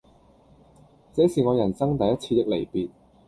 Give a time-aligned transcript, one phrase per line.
[1.13, 2.89] 這是我人生第一次的離別